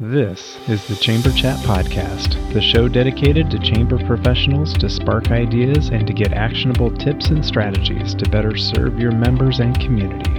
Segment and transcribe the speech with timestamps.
[0.00, 5.90] This is the Chamber Chat Podcast, the show dedicated to chamber professionals to spark ideas
[5.90, 10.30] and to get actionable tips and strategies to better serve your members and community.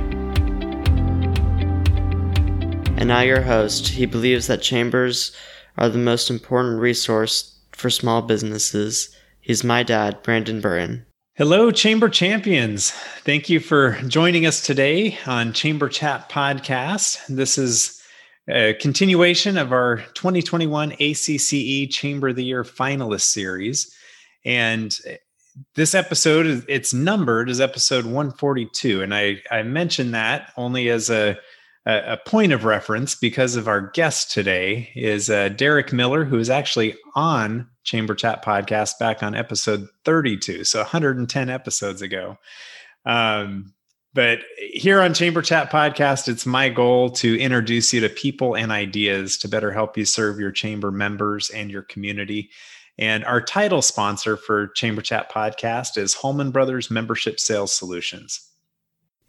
[2.98, 3.90] And now, your host.
[3.90, 5.36] He believes that chambers
[5.78, 9.16] are the most important resource for small businesses.
[9.40, 11.06] He's my dad, Brandon Burren.
[11.36, 12.90] Hello, Chamber Champions.
[13.24, 17.28] Thank you for joining us today on Chamber Chat Podcast.
[17.28, 18.03] This is
[18.50, 23.94] a continuation of our 2021 ACCE Chamber of the Year finalist series.
[24.46, 24.98] And
[25.76, 29.02] this episode, it's numbered as episode 142.
[29.02, 31.38] And I, I mentioned that only as a,
[31.86, 36.50] a point of reference because of our guest today is uh, Derek Miller, who is
[36.50, 42.38] actually on Chamber Chat podcast back on episode 32, so 110 episodes ago.
[43.06, 43.74] Um,
[44.14, 48.72] but here on Chamber Chat Podcast, it's my goal to introduce you to people and
[48.72, 52.50] ideas to better help you serve your chamber members and your community.
[52.98, 58.52] And our title sponsor for Chamber Chat Podcast is Holman Brothers Membership Sales Solutions.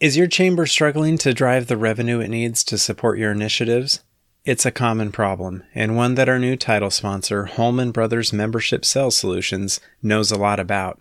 [0.01, 4.01] Is your chamber struggling to drive the revenue it needs to support your initiatives?
[4.45, 9.17] It's a common problem, and one that our new title sponsor, Holman Brothers Membership Sales
[9.17, 11.01] Solutions, knows a lot about.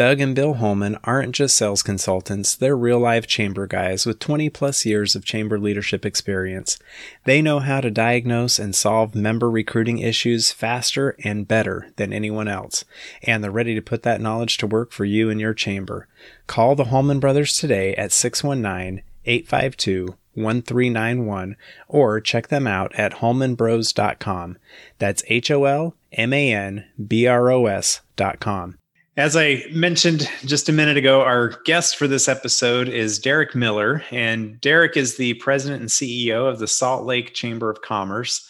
[0.00, 4.48] Doug and Bill Holman aren't just sales consultants, they're real life chamber guys with 20
[4.48, 6.78] plus years of chamber leadership experience.
[7.24, 12.48] They know how to diagnose and solve member recruiting issues faster and better than anyone
[12.48, 12.86] else,
[13.24, 16.08] and they're ready to put that knowledge to work for you and your chamber.
[16.46, 21.56] Call the Holman brothers today at 619 852 1391
[21.88, 24.56] or check them out at holmanbros.com.
[24.98, 28.78] That's H O L M A N B R O S.com.
[29.16, 34.04] As I mentioned just a minute ago, our guest for this episode is Derek Miller.
[34.12, 38.48] And Derek is the president and CEO of the Salt Lake Chamber of Commerce.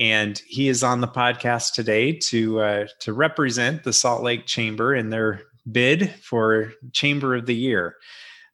[0.00, 4.96] And he is on the podcast today to, uh, to represent the Salt Lake Chamber
[4.96, 7.94] in their bid for Chamber of the Year.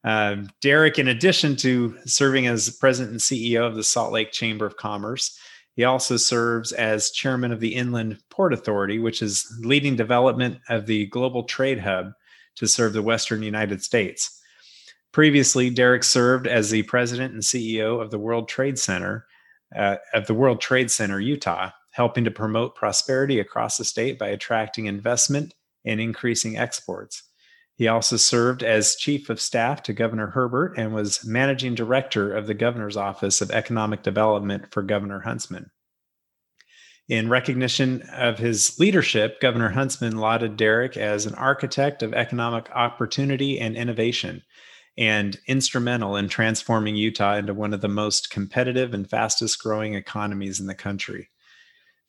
[0.03, 4.67] Um, Derek, in addition to serving as president and CEO of the Salt Lake Chamber
[4.67, 5.37] of Commerce,
[5.77, 10.87] he also serves as chairman of the Inland Port Authority, which is leading development of
[10.87, 12.13] the global trade hub
[12.55, 14.41] to serve the Western United States.
[15.11, 19.27] Previously, Derek served as the president and CEO of the World Trade Center
[19.75, 24.29] uh, of the World Trade Center Utah, helping to promote prosperity across the state by
[24.29, 25.53] attracting investment
[25.85, 27.21] and increasing exports.
[27.77, 32.47] He also served as chief of staff to Governor Herbert and was managing director of
[32.47, 35.69] the governor's office of economic development for Governor Huntsman.
[37.07, 43.59] In recognition of his leadership, Governor Huntsman lauded Derek as an architect of economic opportunity
[43.59, 44.41] and innovation
[44.97, 50.59] and instrumental in transforming Utah into one of the most competitive and fastest growing economies
[50.59, 51.29] in the country.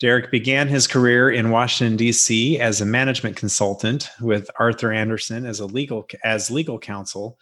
[0.01, 2.59] Derek began his career in Washington D.C.
[2.61, 7.39] as a management consultant with Arthur Andersen as a legal as legal counsel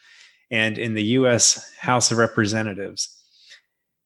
[0.51, 1.75] and in the U.S.
[1.79, 3.13] House of Representatives.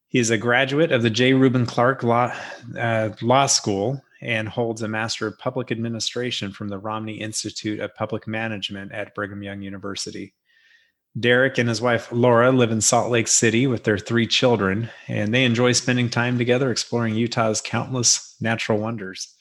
[0.08, 1.34] He is a graduate of the J.
[1.34, 2.34] Reuben Clark Law,
[2.76, 7.94] uh, Law School and holds a Master of Public Administration from the Romney Institute of
[7.94, 10.34] Public Management at Brigham Young University.
[11.18, 15.34] Derek and his wife Laura live in Salt Lake City with their three children, and
[15.34, 19.34] they enjoy spending time together exploring Utah's countless natural wonders.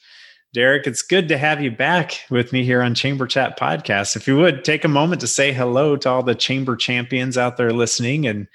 [0.52, 4.16] Derek, it's good to have you back with me here on Chamber Chat Podcast.
[4.16, 7.56] If you would take a moment to say hello to all the chamber champions out
[7.56, 8.48] there listening and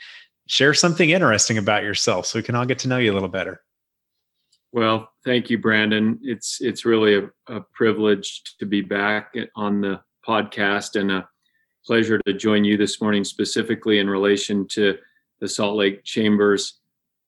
[0.47, 3.29] share something interesting about yourself so we can all get to know you a little
[3.29, 3.61] better.
[4.73, 6.19] Well, thank you, Brandon.
[6.21, 11.29] It's it's really a, a privilege to be back on the podcast and a
[11.85, 14.97] pleasure to join you this morning, specifically in relation to
[15.39, 16.79] the Salt Lake Chamber's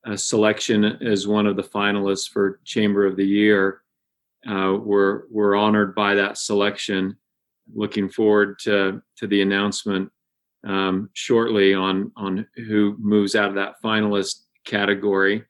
[0.06, 3.82] uh, selection as one of the finalists for Chamber of the Year.
[4.48, 7.18] Uh, we're we're honored by that selection.
[7.74, 10.12] Looking forward to to the announcement
[10.66, 15.44] um, shortly on on who moves out of that finalist category.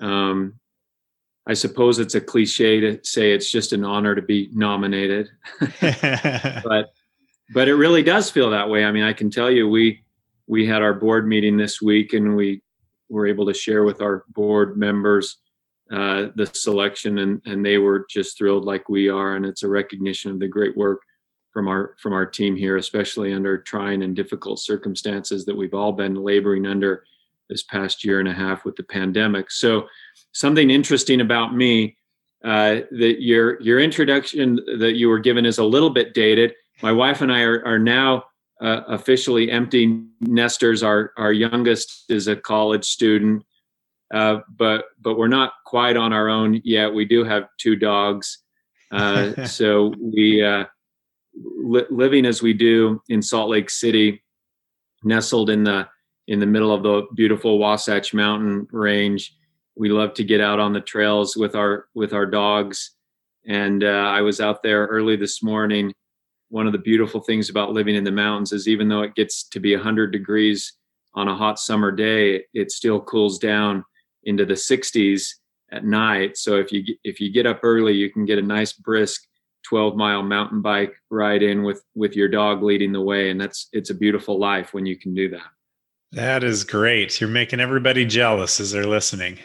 [0.00, 0.58] Um,
[1.46, 5.30] I suppose it's a cliche to say it's just an honor to be nominated,
[5.80, 6.92] but
[7.50, 8.84] but it really does feel that way.
[8.84, 10.02] I mean, I can tell you, we
[10.46, 12.62] we had our board meeting this week, and we
[13.08, 15.38] were able to share with our board members
[15.90, 19.68] uh, the selection, and and they were just thrilled, like we are, and it's a
[19.68, 21.00] recognition of the great work
[21.52, 25.92] from our from our team here, especially under trying and difficult circumstances that we've all
[25.92, 27.04] been laboring under
[27.48, 29.50] this past year and a half with the pandemic.
[29.50, 29.86] So,
[30.32, 31.96] something interesting about me
[32.44, 36.52] uh, that your your introduction that you were given is a little bit dated
[36.82, 38.24] my wife and I are, are now
[38.60, 40.82] uh, officially empty nesters.
[40.82, 43.44] Our our youngest is a college student.
[44.12, 46.92] uh, but but we're not quite on our own yet.
[46.92, 48.38] We do have two dogs,
[48.90, 50.64] uh, so we uh,
[51.34, 54.22] li- living as we do in Salt Lake City,
[55.04, 55.88] nestled in the
[56.26, 59.34] in the middle of the beautiful Wasatch Mountain range.
[59.76, 62.92] We love to get out on the trails with our with our dogs,
[63.46, 65.92] and uh, I was out there early this morning.
[66.50, 69.44] One of the beautiful things about living in the mountains is even though it gets
[69.48, 70.72] to be 100 degrees
[71.14, 73.84] on a hot summer day, it still cools down
[74.24, 75.26] into the 60s
[75.72, 76.36] at night.
[76.36, 79.22] So if you if you get up early, you can get a nice brisk
[79.68, 83.30] 12 mile mountain bike ride in with with your dog leading the way.
[83.30, 85.46] And that's it's a beautiful life when you can do that.
[86.12, 87.20] That is great.
[87.20, 89.38] You're making everybody jealous as they're listening.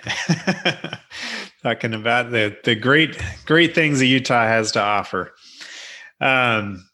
[1.63, 5.33] Talking about the the great great things that utah has to offer.
[6.21, 6.85] Um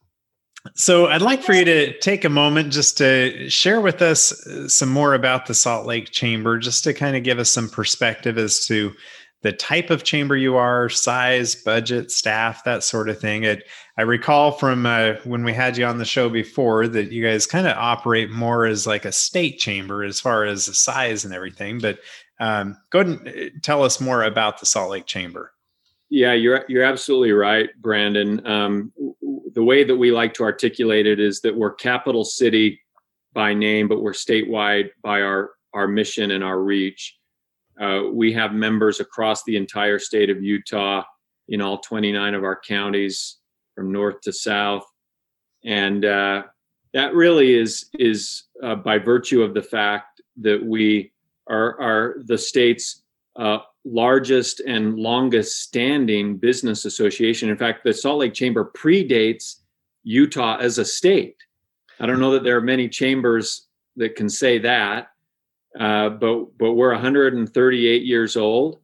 [0.80, 4.88] so I'd like for you to take a moment just to share with us some
[4.88, 8.66] more about the Salt Lake Chamber, just to kind of give us some perspective as
[8.68, 8.94] to
[9.42, 13.44] the type of chamber you are, size, budget, staff, that sort of thing.
[13.44, 13.66] It,
[13.98, 17.46] I recall from uh, when we had you on the show before that you guys
[17.46, 21.34] kind of operate more as like a state chamber as far as the size and
[21.34, 21.80] everything.
[21.80, 22.00] But
[22.40, 25.52] um, go ahead and uh, tell us more about the Salt Lake Chamber.
[26.10, 28.46] Yeah, you're you're absolutely right, Brandon.
[28.48, 28.92] Um,
[29.60, 32.80] the way that we like to articulate it is that we're capital city
[33.34, 37.18] by name, but we're statewide by our our mission and our reach.
[37.78, 41.04] Uh, we have members across the entire state of Utah
[41.50, 43.40] in all 29 of our counties
[43.76, 44.86] from north to south.
[45.66, 46.44] And uh,
[46.94, 51.12] that really is, is uh, by virtue of the fact that we
[51.50, 53.04] are, are the state's
[53.36, 57.50] uh, largest and longest standing business association.
[57.50, 59.58] In fact, the Salt Lake Chamber predates
[60.04, 61.38] Utah as a state.
[62.00, 65.10] I don't know that there are many chambers that can say that.
[65.80, 68.80] Uh, but but we're 138 years old,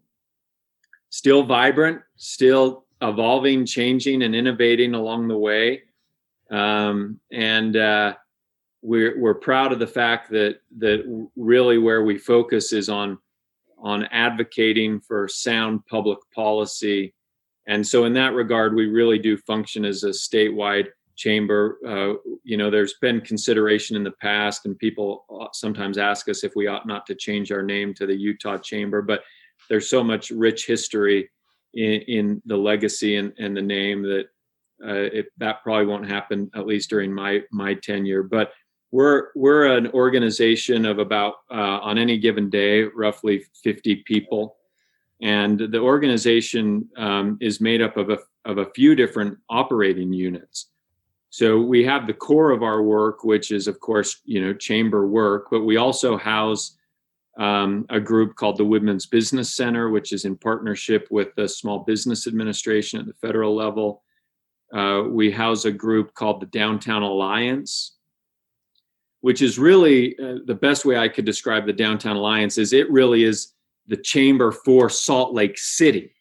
[1.09, 5.81] still vibrant, still evolving, changing, and innovating along the way.
[6.51, 8.13] Um, and uh,
[8.83, 13.17] we're we're proud of the fact that that really where we focus is on
[13.77, 17.13] on advocating for sound public policy.
[17.67, 21.79] And so, in that regard, we really do function as a statewide chamber.
[21.87, 22.13] Uh,
[22.43, 26.53] you know, there's been consideration in the past, and people uh, sometimes ask us if
[26.55, 29.23] we ought not to change our name to the Utah Chamber, but
[29.69, 31.29] there's so much rich history
[31.73, 34.25] in, in the legacy and, and, the name that
[34.85, 38.23] uh, it, that probably won't happen at least during my my tenure.
[38.23, 38.51] But
[38.95, 44.57] we're we're an organization of about uh, on any given day roughly 50 people
[45.21, 50.67] and the organization um, is made up of a, of a few different operating units
[51.35, 55.05] so we have the core of our work, which is, of course, you know, chamber
[55.05, 56.77] work, but we also house
[57.37, 61.79] um, a group called the Women's Business Center, which is in partnership with the Small
[61.79, 64.01] Business Administration at the federal level.
[64.73, 67.97] Uh, we house a group called the Downtown Alliance,
[69.25, 72.87] which is really uh, the best way I could describe the Downtown Alliance is it
[72.91, 73.53] really is
[73.87, 76.13] the chamber for Salt Lake City.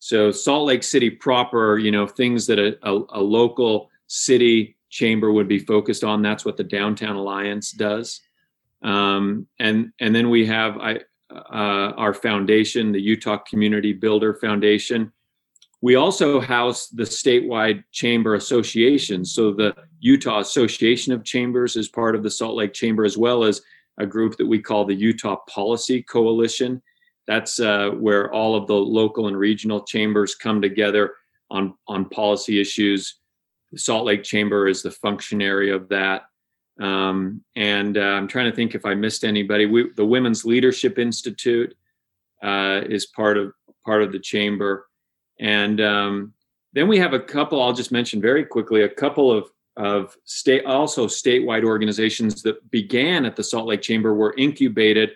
[0.00, 5.30] So Salt Lake City proper, you know, things that a, a, a local city chamber
[5.30, 6.20] would be focused on.
[6.20, 8.20] That's what the Downtown Alliance does.
[8.82, 10.98] Um, and and then we have I,
[11.30, 15.12] uh, our foundation, the Utah Community Builder Foundation.
[15.82, 19.24] We also house the statewide chamber association.
[19.24, 23.44] So the Utah Association of Chambers is part of the Salt Lake Chamber, as well
[23.44, 23.60] as
[23.98, 26.80] a group that we call the Utah Policy Coalition.
[27.26, 31.14] That's uh, where all of the local and regional chambers come together
[31.50, 33.16] on on policy issues
[33.72, 36.24] the Salt Lake Chamber is the functionary of that.
[36.78, 39.66] Um, and uh, I'm trying to think if I missed anybody.
[39.66, 41.74] We, the Women's Leadership Institute
[42.42, 43.52] uh, is part of
[43.84, 44.86] part of the chamber,
[45.42, 46.32] and um,
[46.72, 47.60] then we have a couple.
[47.60, 53.26] I'll just mention very quickly a couple of of state also statewide organizations that began
[53.26, 55.10] at the Salt Lake Chamber were incubated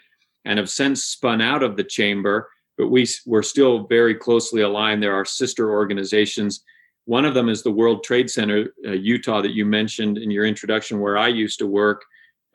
[0.45, 2.50] and have since spun out of the chamber.
[2.76, 5.02] But we we're still very closely aligned.
[5.02, 6.62] There are sister organizations
[7.06, 10.45] one of them is the World Trade Center, uh, Utah, that you mentioned in your
[10.45, 12.04] introduction, where I used to work.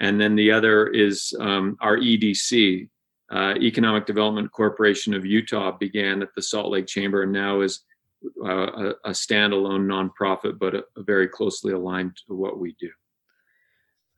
[0.01, 2.89] And then the other is um, our EDC,
[3.31, 7.83] uh, Economic Development Corporation of Utah, began at the Salt Lake Chamber and now is
[8.43, 12.89] uh, a, a, standalone nonprofit, but a, a very closely aligned to what we do.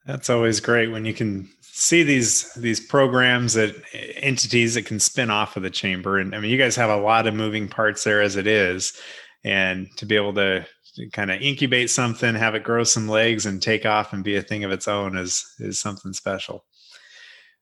[0.06, 5.30] That's always great when you can see these these programs that entities that can spin
[5.30, 6.20] off of the chamber.
[6.20, 9.00] And I mean, you guys have a lot of moving parts there as it is
[9.46, 10.66] and to be able to
[11.12, 14.42] kind of incubate something, have it grow some legs and take off and be a
[14.42, 16.66] thing of its own is is something special.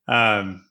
[0.07, 0.65] Um,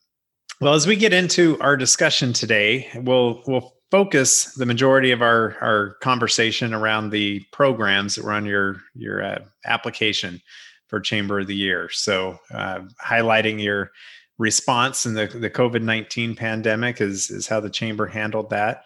[0.61, 5.57] Well, as we get into our discussion today, we'll we'll focus the majority of our
[5.63, 10.43] our conversation around the programs that were on your your uh, application
[10.89, 11.89] for Chamber of the Year.
[11.91, 13.91] So, uh, highlighting your
[14.37, 18.85] response in the the COVID nineteen pandemic is is how the chamber handled that,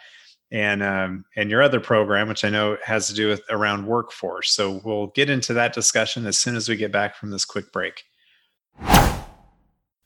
[0.53, 4.53] and um, and your other program, which I know has to do with around workforce.
[4.53, 7.73] So we'll get into that discussion as soon as we get back from this quick
[7.73, 8.05] break.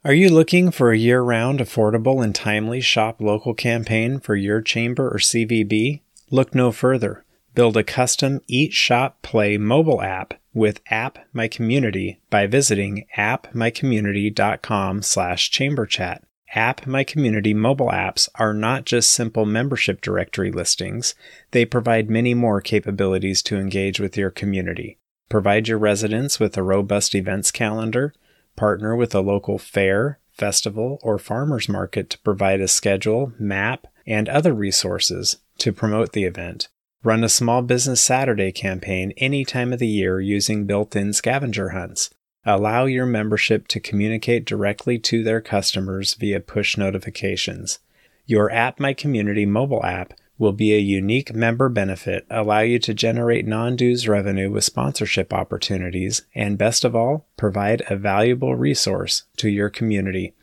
[0.05, 4.61] Are you looking for a year round, affordable, and timely shop local campaign for your
[4.61, 6.02] chamber or CVB?
[6.31, 7.25] Look no further.
[7.57, 15.02] Build a custom Eat Shop Play mobile app with App My Community by visiting appmycommunity.com
[15.02, 16.21] slash chamberchat.
[16.55, 21.17] App My Community mobile apps are not just simple membership directory listings,
[21.50, 24.97] they provide many more capabilities to engage with your community.
[25.28, 28.14] Provide your residents with a robust events calendar,
[28.59, 34.29] partner with a local fair, festival, or farmers market to provide a schedule, map, and
[34.29, 36.69] other resources to promote the event.
[37.05, 41.71] Run a small business Saturday campaign any time of the year using built in scavenger
[41.71, 42.11] hunts.
[42.45, 47.79] Allow your membership to communicate directly to their customers via push notifications.
[48.27, 52.95] Your App My Community mobile app will be a unique member benefit, allow you to
[52.95, 59.25] generate non dues revenue with sponsorship opportunities, and best of all, provide a valuable resource
[59.37, 60.35] to your community.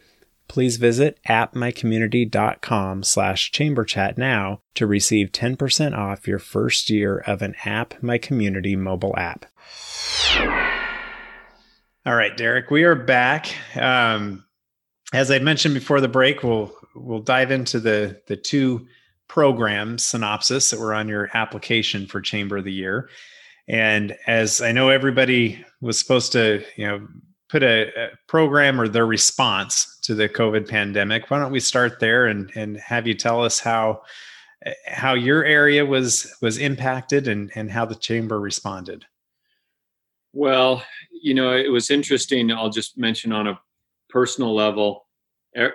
[0.47, 7.55] Please visit appmycommunity.com slash chamberchat now to receive 10% off your first year of an
[7.65, 9.45] App My Community mobile app.
[12.05, 13.55] All right, Derek, we are back.
[13.75, 14.45] Um,
[15.11, 18.87] as I mentioned before the break, we'll we'll dive into the the two
[19.27, 23.09] program synopsis that were on your application for Chamber of the Year.
[23.67, 27.07] And as I know everybody was supposed to, you know,
[27.49, 31.99] put a, a, program or their response to the COVID pandemic, why don't we start
[31.99, 34.01] there and and have you tell us how
[34.87, 39.05] how your area was was impacted and and how the chamber responded?
[40.33, 42.51] Well, you know, it was interesting.
[42.51, 43.59] I'll just mention on a
[44.09, 45.07] personal level.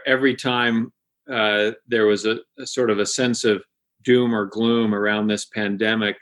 [0.06, 0.92] Every time
[1.30, 3.62] uh, there was a, a sort of a sense of
[4.02, 6.16] doom or gloom around this pandemic,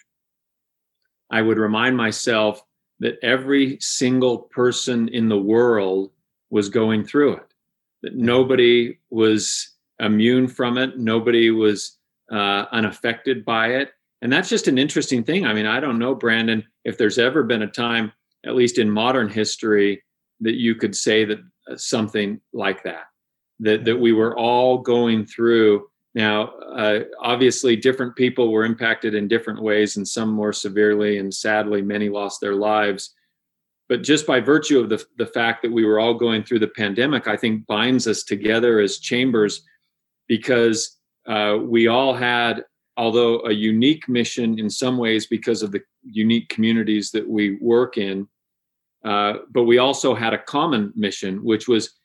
[1.31, 2.63] I would remind myself
[3.01, 6.11] that every single person in the world
[6.51, 7.55] was going through it,
[8.03, 11.99] that nobody was immune from it, nobody was
[12.33, 13.91] uh, unaffected by it.
[14.21, 15.47] And that's just an interesting thing.
[15.47, 18.13] I mean, I don't know, Brandon, if there's ever been a time,
[18.45, 20.03] at least in modern history,
[20.41, 21.39] that you could say that
[21.71, 23.05] uh, something like that
[23.61, 25.89] that that we were all going through.
[26.15, 31.33] Now, uh, obviously, different people were impacted in different ways, and some more severely, and
[31.33, 33.15] sadly, many lost their lives.
[33.89, 36.69] But just by virtue of the, the fact that we were all going through the
[36.69, 39.63] pandemic, I think binds us together as chambers
[40.29, 42.65] because uh, we all had,
[42.97, 47.97] although a unique mission in some ways because of the unique communities that we work
[47.97, 48.29] in,
[49.05, 51.99] uh, but we also had a common mission, which was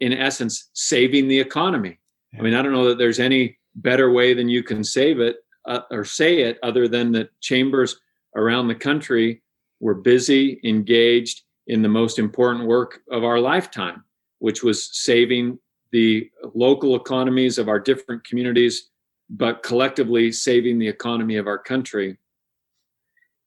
[0.00, 1.98] in essence saving the economy.
[2.38, 5.36] I mean, I don't know that there's any better way than you can save it
[5.66, 8.00] uh, or say it other than that chambers
[8.36, 9.42] around the country
[9.80, 14.04] were busy, engaged in the most important work of our lifetime,
[14.38, 15.58] which was saving
[15.90, 18.90] the local economies of our different communities,
[19.28, 22.16] but collectively saving the economy of our country.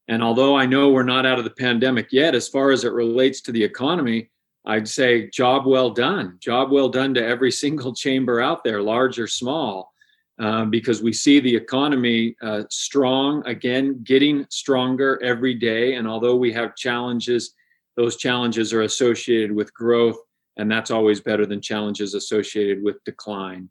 [0.08, 2.94] And although I know we're not out of the pandemic yet, as far as it
[2.94, 4.30] relates to the economy,
[4.66, 6.38] I'd say job well done.
[6.40, 9.94] Job well done to every single chamber out there, large or small,
[10.40, 15.96] uh, because we see the economy uh, strong again, getting stronger every day.
[15.96, 17.54] And although we have challenges,
[17.96, 20.18] those challenges are associated with growth,
[20.58, 23.70] and that's always better than challenges associated with decline.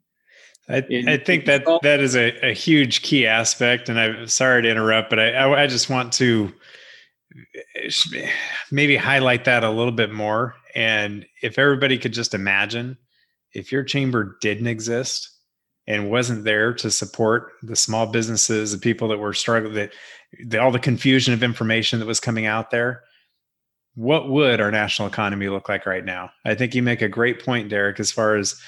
[0.67, 4.63] I, In, I think that that is a, a, huge key aspect, and I'm sorry
[4.63, 6.51] to interrupt, but I, I, I just want to
[8.71, 10.55] maybe highlight that a little bit more.
[10.75, 12.97] And if everybody could just imagine
[13.53, 15.31] if your chamber didn't exist
[15.87, 19.93] and wasn't there to support the small businesses, the people that were struggling, that
[20.45, 23.03] the, all the confusion of information that was coming out there,
[23.95, 26.29] what would our national economy look like right now?
[26.43, 28.59] I think you make a great point, Derek, as far as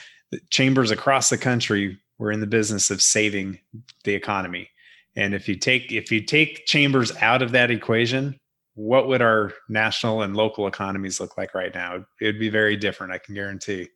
[0.49, 3.59] chambers across the country were in the business of saving
[4.05, 4.69] the economy.
[5.15, 8.39] And if you take if you take chambers out of that equation,
[8.77, 12.05] what would our national and local economies look like right now?
[12.21, 13.89] It would be very different, I can guarantee.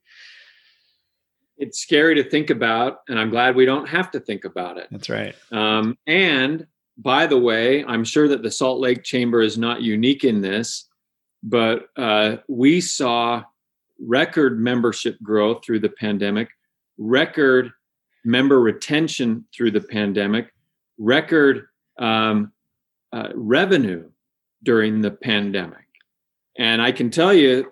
[1.60, 4.88] It's scary to think about, and I'm glad we don't have to think about it.
[4.90, 5.36] That's right.
[5.52, 6.66] Um, and
[6.98, 10.90] by the way, I'm sure that the Salt Lake Chamber is not unique in this,
[11.44, 13.44] but uh, we saw
[14.00, 16.50] record membership growth through the pandemic,
[16.98, 17.72] record
[18.26, 20.52] member retention through the pandemic,
[20.98, 21.68] record
[22.00, 22.52] um,
[23.14, 24.11] uh, revenue
[24.64, 25.86] during the pandemic.
[26.58, 27.72] And I can tell you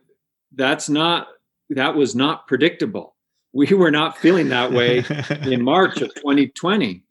[0.56, 1.28] that's not,
[1.70, 3.16] that was not predictable.
[3.54, 5.04] We were not feeling that way
[5.52, 7.04] in March of 2020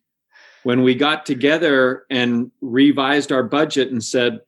[0.63, 4.41] when we got together and revised our budget and said,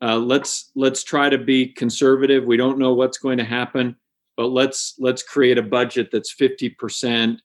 [0.00, 2.44] uh, let's let's try to be conservative.
[2.44, 3.94] We don't know what's going to happen,
[4.36, 7.38] but let's let's create a budget that's 50%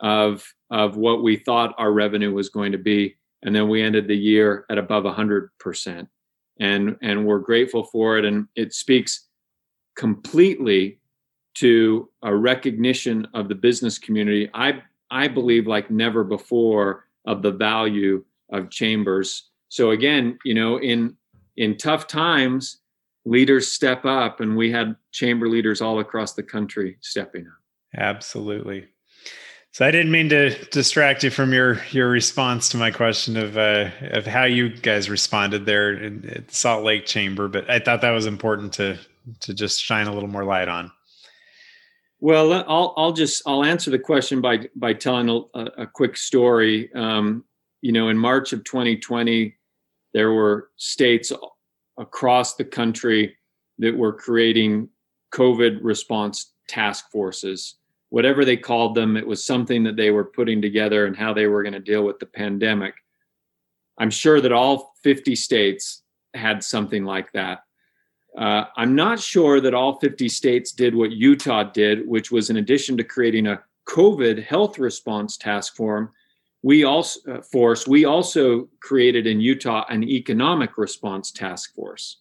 [0.00, 4.08] of of what we thought our revenue was going to be and then we ended
[4.08, 6.08] the year at above 100%
[6.62, 8.24] and and we're grateful for it.
[8.24, 9.26] And it speaks
[9.96, 11.00] completely
[11.54, 17.50] to a recognition of the business community i i believe like never before of the
[17.50, 19.50] value of chambers.
[19.68, 21.16] So again you know in
[21.56, 22.78] in tough times
[23.26, 27.60] leaders step up and we had chamber leaders all across the country stepping up.
[27.98, 28.88] Absolutely
[29.72, 33.56] so I didn't mean to distract you from your your response to my question of
[33.56, 37.78] uh, of how you guys responded there in, at the Salt Lake Chamber, but I
[37.78, 38.98] thought that was important to
[39.40, 40.92] to just shine a little more light on.
[42.20, 46.92] Well, I'll I'll just I'll answer the question by by telling a, a quick story.
[46.94, 47.44] Um,
[47.80, 49.54] you know, in March of 2020,
[50.12, 51.32] there were states
[51.98, 53.36] across the country
[53.78, 54.90] that were creating
[55.34, 57.76] COVID response task forces
[58.12, 61.46] whatever they called them, it was something that they were putting together and how they
[61.46, 62.92] were going to deal with the pandemic.
[63.98, 66.02] I'm sure that all 50 states
[66.34, 67.60] had something like that.
[68.36, 72.58] Uh, I'm not sure that all 50 states did what Utah did, which was in
[72.58, 76.10] addition to creating a COVID health response task force,
[76.62, 82.18] we also uh, force we also created in Utah an economic response task force,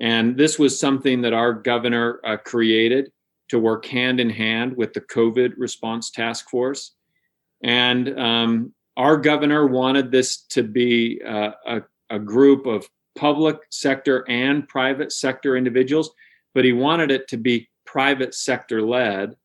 [0.00, 3.10] and this was something that our governor uh, created
[3.52, 6.92] to work hand in hand with the COVID response task force.
[7.62, 14.24] And um, our governor wanted this to be uh, a, a group of public sector
[14.26, 16.12] and private sector individuals,
[16.54, 19.36] but he wanted it to be private sector led.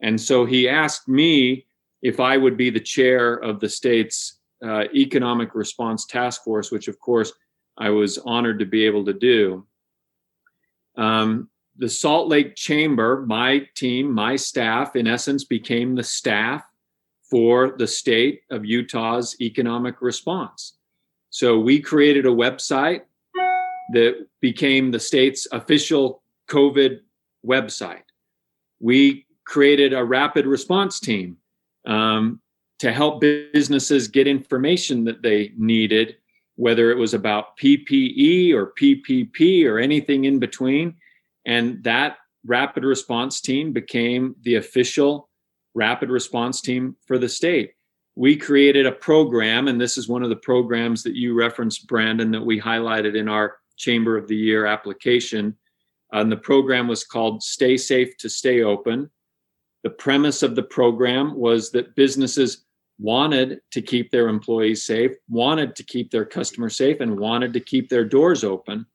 [0.00, 1.66] And so he asked me
[2.02, 6.86] if I would be the chair of the state's uh, economic response task force, which
[6.86, 7.32] of course
[7.76, 9.66] I was honored to be able to do.
[10.96, 16.64] Um, the Salt Lake Chamber, my team, my staff, in essence, became the staff
[17.30, 20.78] for the state of Utah's economic response.
[21.30, 23.02] So we created a website
[23.92, 27.00] that became the state's official COVID
[27.44, 28.02] website.
[28.80, 31.36] We created a rapid response team
[31.86, 32.40] um,
[32.78, 36.16] to help businesses get information that they needed,
[36.56, 40.94] whether it was about PPE or PPP or anything in between
[41.46, 45.28] and that rapid response team became the official
[45.74, 47.72] rapid response team for the state.
[48.16, 52.30] We created a program, and this is one of the programs that you referenced, Brandon,
[52.32, 55.56] that we highlighted in our Chamber of the Year application.
[56.12, 59.10] And the program was called Stay Safe to Stay Open.
[59.82, 62.64] The premise of the program was that businesses
[62.98, 67.60] wanted to keep their employees safe, wanted to keep their customers safe, and wanted to
[67.60, 68.86] keep their doors open.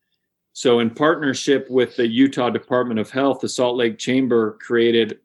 [0.53, 5.19] So, in partnership with the Utah Department of Health, the Salt Lake Chamber created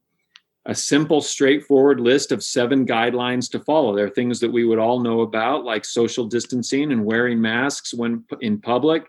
[0.66, 3.94] a simple, straightforward list of seven guidelines to follow.
[3.94, 7.94] There are things that we would all know about, like social distancing and wearing masks
[7.94, 9.08] when in public,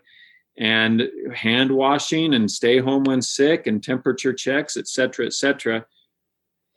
[0.56, 5.84] and hand washing and stay home when sick, and temperature checks, et cetera, et cetera.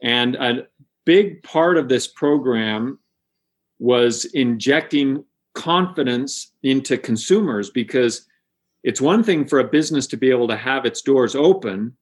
[0.03, 0.67] And a
[1.05, 2.99] big part of this program
[3.79, 5.23] was injecting
[5.53, 8.27] confidence into consumers because
[8.83, 11.95] it's one thing for a business to be able to have its doors open,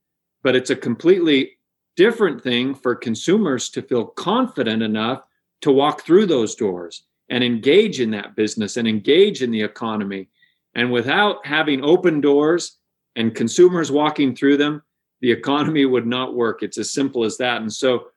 [0.43, 1.57] but it's a completely
[1.95, 5.21] different thing for consumers to feel confident enough
[5.61, 10.29] to walk through those doors and engage in that business and engage in the economy.
[10.75, 12.77] And without having open doors
[13.15, 14.83] and consumers walking through them,
[15.21, 16.63] the economy would not work.
[16.63, 17.61] It's as simple as that.
[17.61, 18.07] And so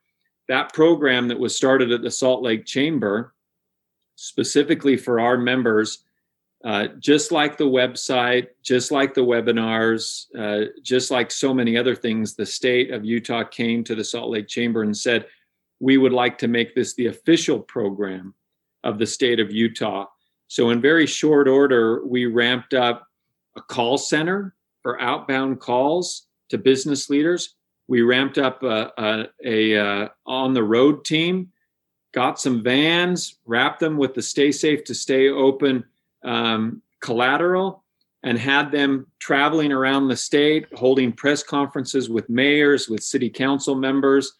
[0.47, 3.33] that program that was started at the Salt Lake Chamber,
[4.15, 6.05] specifically for our members,
[6.63, 11.95] uh, just like the website, just like the webinars, uh, just like so many other
[11.95, 15.25] things, the state of Utah came to the Salt Lake Chamber and said,
[15.81, 18.33] we would like to make this the official program
[18.85, 20.05] of the state of Utah.
[20.47, 23.07] So, in very short order, we ramped up
[23.57, 27.55] a call center for outbound calls to business leaders.
[27.87, 31.51] We ramped up a, a, a, a on the road team,
[32.13, 35.83] got some vans, wrapped them with the Stay Safe to Stay Open
[36.23, 37.83] um, collateral
[38.23, 43.75] and had them traveling around the state, holding press conferences with mayors, with city council
[43.75, 44.33] members,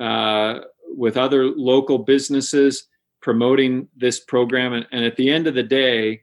[0.00, 0.60] uh,
[0.96, 2.88] with other local businesses
[3.22, 4.72] promoting this program.
[4.72, 6.22] And, and at the end of the day,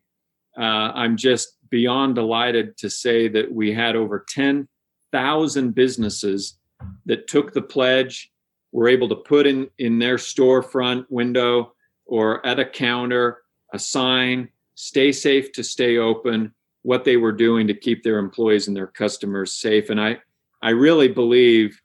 [0.58, 6.58] uh, I'm just beyond delighted to say that we had over 10,000 businesses
[7.06, 8.32] that took the pledge,
[8.72, 11.74] were able to put in in their storefront window
[12.06, 13.39] or at a counter
[13.74, 18.70] a sign, "Stay safe to stay open." What they were doing to keep their employees
[18.70, 20.22] and their customers safe, and I
[20.62, 21.82] I really believe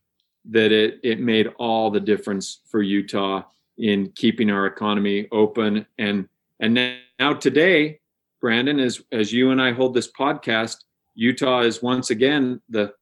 [0.51, 3.43] that it it made all the difference for Utah
[3.79, 6.29] in keeping our economy open and
[6.61, 6.75] and
[7.19, 8.01] now today
[8.41, 12.95] Brandon as as you and I hold this podcast Utah is once again the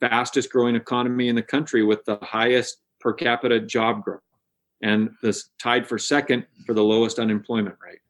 [0.00, 4.20] fastest growing economy in the country with the highest per capita job growth
[4.82, 8.00] and this tied for second for the lowest unemployment rate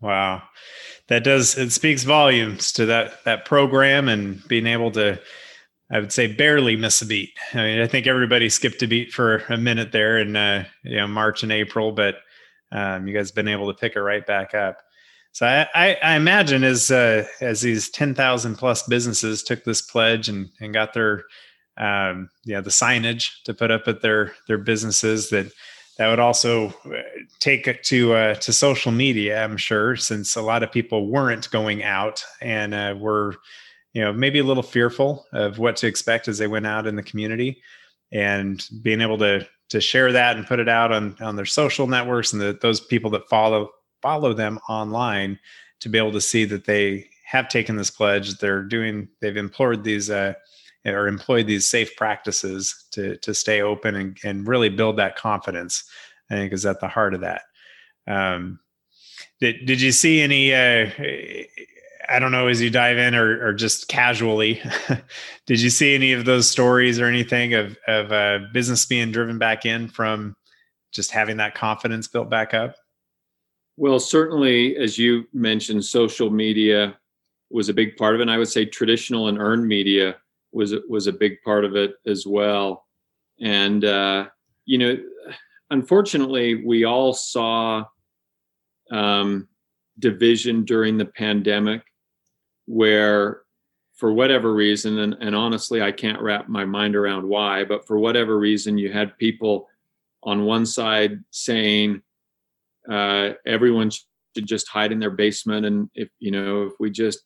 [0.00, 0.42] wow
[1.08, 5.20] that does it speaks volumes to that that program and being able to
[5.92, 7.30] I would say barely miss a beat.
[7.52, 10.96] I mean, I think everybody skipped a beat for a minute there in uh, you
[10.96, 12.16] know March and April, but
[12.70, 14.78] um, you guys have been able to pick it right back up.
[15.32, 19.82] So I, I, I imagine as uh, as these ten thousand plus businesses took this
[19.82, 21.24] pledge and and got their
[21.76, 25.50] um, the signage to put up at their their businesses that
[26.00, 27.02] that would also uh,
[27.40, 29.44] take it to uh, to social media.
[29.44, 33.36] I'm sure since a lot of people weren't going out and uh, were
[33.92, 36.96] you know maybe a little fearful of what to expect as they went out in
[36.96, 37.60] the community
[38.12, 41.86] and being able to to share that and put it out on on their social
[41.86, 43.68] networks and the, those people that follow
[44.00, 45.38] follow them online
[45.80, 49.84] to be able to see that they have taken this pledge they're doing they've implored
[49.84, 50.32] these uh,
[50.84, 55.84] or employed these safe practices to to stay open and, and really build that confidence
[56.30, 57.42] i think is at the heart of that
[58.06, 58.58] um,
[59.40, 60.90] did, did you see any uh,
[62.10, 64.60] I don't know as you dive in or, or just casually,
[65.46, 69.38] did you see any of those stories or anything of of uh, business being driven
[69.38, 70.34] back in from
[70.92, 72.74] just having that confidence built back up?
[73.76, 76.98] Well, certainly, as you mentioned, social media
[77.50, 78.24] was a big part of it.
[78.24, 80.16] And I would say traditional and earned media
[80.52, 82.86] was was a big part of it as well.
[83.40, 84.26] And uh,
[84.64, 84.96] you know,
[85.70, 87.84] unfortunately, we all saw
[88.90, 89.48] um,
[89.98, 91.82] division during the pandemic
[92.66, 93.42] where
[93.94, 97.98] for whatever reason and, and honestly i can't wrap my mind around why but for
[97.98, 99.68] whatever reason you had people
[100.22, 102.00] on one side saying
[102.90, 107.20] uh, everyone should just hide in their basement and if you know if we just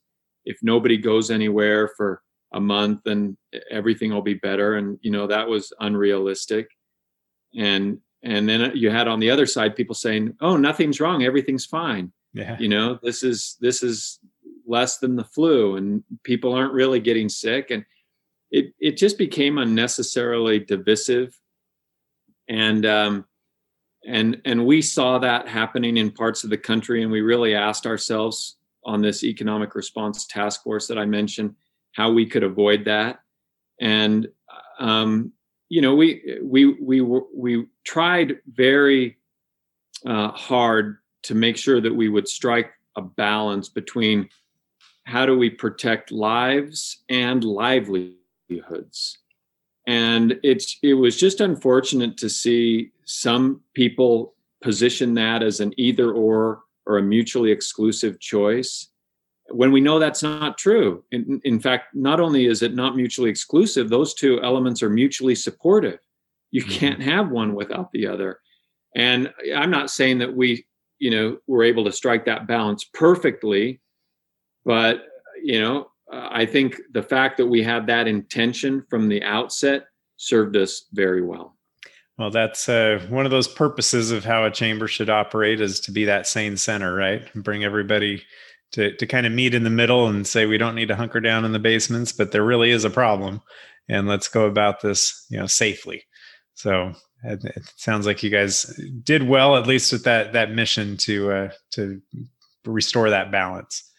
[0.44, 2.22] if nobody goes anywhere for
[2.54, 3.36] a month and
[3.70, 4.76] everything will be better.
[4.76, 6.70] And you know that was unrealistic.
[7.56, 11.24] And and then you had on the other side people saying oh nothing's wrong.
[11.24, 12.12] Everything's fine.
[12.32, 12.56] Yeah.
[12.58, 14.20] You know this is this is
[14.66, 17.70] less than the flu and people aren't really getting sick.
[17.70, 17.84] And
[18.50, 21.38] it it just became unnecessarily divisive.
[22.48, 23.24] And um
[24.06, 27.02] and and we saw that happening in parts of the country.
[27.02, 31.56] And we really asked ourselves on this economic response task force that I mentioned
[31.94, 33.20] how we could avoid that.
[33.80, 34.28] And
[34.78, 35.32] um
[35.68, 39.16] you know we we we we tried very
[40.06, 44.28] uh, hard to make sure that we would strike a balance between
[45.04, 49.18] how do we protect lives and livelihoods.
[49.86, 56.10] And it's it was just unfortunate to see some people position that as an either
[56.12, 58.88] or or a mutually exclusive choice
[59.50, 63.30] when we know that's not true in, in fact not only is it not mutually
[63.30, 65.98] exclusive those two elements are mutually supportive
[66.50, 66.72] you mm-hmm.
[66.72, 68.40] can't have one without the other
[68.96, 70.66] and i'm not saying that we
[70.98, 73.80] you know were able to strike that balance perfectly
[74.64, 75.04] but
[75.42, 80.56] you know, I think the fact that we had that intention from the outset served
[80.56, 81.56] us very well.
[82.18, 85.92] Well, that's uh, one of those purposes of how a chamber should operate is to
[85.92, 87.22] be that sane center, right?
[87.34, 88.22] bring everybody
[88.74, 91.20] to to kind of meet in the middle and say we don't need to hunker
[91.20, 93.40] down in the basements, but there really is a problem,
[93.88, 96.02] and let's go about this, you know, safely.
[96.54, 97.42] So it,
[97.76, 98.64] sounds like you guys
[99.02, 102.00] did well, at least with that that mission to uh, to
[102.64, 103.90] restore that balance.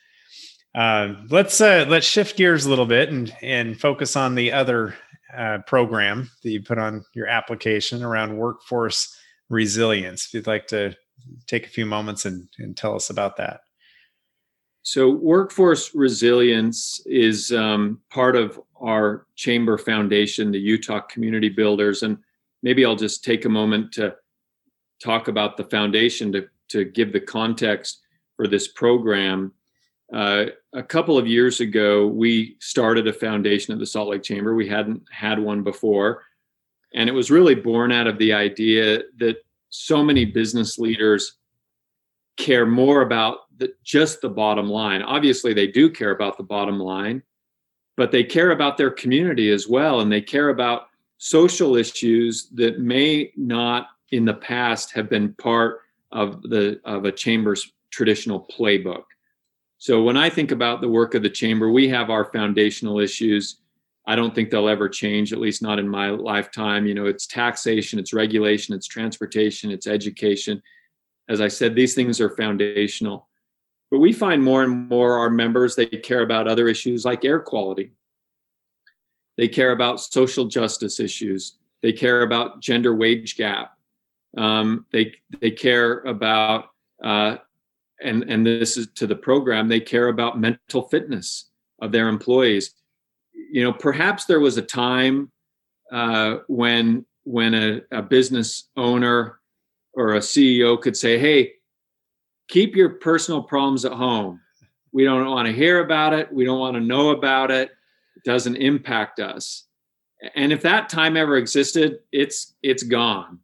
[0.75, 4.93] Uh, let's uh, let's shift gears a little bit and and focus on the other
[5.35, 9.17] uh, program that you put on your application around workforce
[9.49, 10.27] resilience.
[10.27, 10.95] If you'd like to
[11.47, 13.61] take a few moments and, and tell us about that.
[14.88, 22.19] So, workforce resilience is um, part of our chamber foundation, the Utah Community Builders, and
[22.62, 24.15] maybe I'll just take a moment to
[25.04, 28.02] talk about the foundation to to give the context
[28.36, 29.52] for this program.
[30.13, 34.54] Uh, a couple of years ago, we started a foundation at the Salt Lake Chamber.
[34.54, 36.21] We hadn't had one before.
[36.93, 39.38] And it was really born out of the idea that
[39.69, 41.38] so many business leaders
[42.38, 45.01] care more about the, just the bottom line.
[45.01, 47.23] Obviously, they do care about the bottom line,
[47.97, 50.01] but they care about their community as well.
[50.01, 50.87] And they care about
[51.17, 57.11] social issues that may not in the past have been part of the of a
[57.11, 59.03] chamber's traditional playbook.
[59.77, 63.57] So when I think about the work of the chamber, we have our foundational issues.
[64.07, 66.85] I don't think they'll ever change, at least not in my lifetime.
[66.85, 70.61] You know, it's taxation, it's regulation, it's transportation, it's education.
[71.27, 73.27] As I said, these things are foundational.
[73.95, 77.39] But we find more and more our members, they care about other issues like air
[77.39, 77.93] quality.
[79.38, 81.60] They care about social justice issues.
[81.81, 83.77] They care about gender wage gap.
[84.36, 87.38] Um, they they care about uh,
[88.03, 89.69] and and this is to the program.
[89.69, 91.45] They care about mental fitness
[91.81, 92.71] of their employees.
[93.31, 95.31] You know, perhaps there was a time
[95.89, 99.39] uh, when when a, a business owner
[99.93, 101.53] or a CEO could say, "Hey,
[102.47, 104.39] keep your personal problems at home.
[104.91, 106.31] We don't want to hear about it.
[106.31, 107.71] We don't want to know about it.
[108.15, 109.67] It doesn't impact us."
[110.36, 113.39] And if that time ever existed, it's it's gone.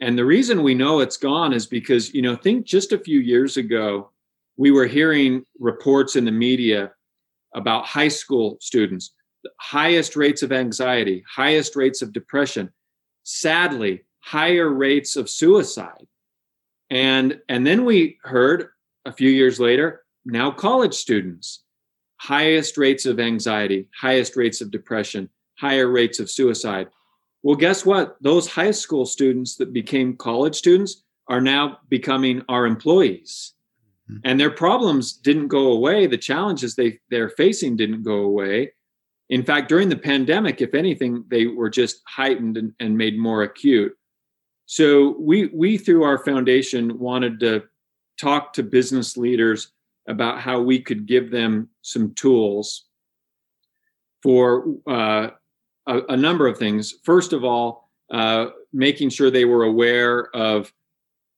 [0.00, 3.20] And the reason we know it's gone is because, you know, think just a few
[3.20, 4.10] years ago,
[4.56, 6.92] we were hearing reports in the media
[7.54, 9.12] about high school students,
[9.58, 12.70] highest rates of anxiety, highest rates of depression,
[13.24, 16.06] sadly, higher rates of suicide.
[16.90, 18.70] And, and then we heard
[19.04, 21.62] a few years later, now college students,
[22.16, 26.88] highest rates of anxiety, highest rates of depression, higher rates of suicide.
[27.42, 28.16] Well, guess what?
[28.20, 33.54] Those high school students that became college students are now becoming our employees.
[34.10, 34.20] Mm-hmm.
[34.24, 36.06] And their problems didn't go away.
[36.06, 38.72] The challenges they, they're facing didn't go away.
[39.30, 43.42] In fact, during the pandemic, if anything, they were just heightened and, and made more
[43.42, 43.96] acute.
[44.70, 47.64] So we we through our foundation wanted to
[48.20, 49.72] talk to business leaders
[50.06, 52.84] about how we could give them some tools
[54.22, 55.30] for uh,
[55.88, 56.94] a, a number of things.
[57.02, 60.72] First of all, uh, making sure they were aware of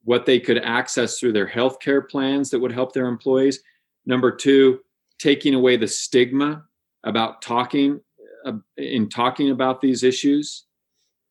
[0.04, 3.62] what they could access through their healthcare plans that would help their employees.
[4.04, 4.80] Number two,
[5.18, 6.64] taking away the stigma
[7.02, 7.98] about talking
[8.44, 10.66] uh, in talking about these issues,